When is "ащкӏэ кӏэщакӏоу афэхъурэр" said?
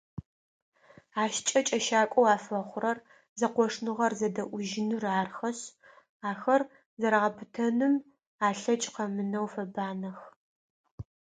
1.21-2.97